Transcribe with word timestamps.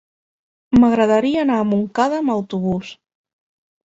M'agradaria 0.83 1.43
anar 1.45 1.57
a 1.63 1.67
Montcada 1.73 2.17
amb 2.21 2.33
autobús. 2.37 2.91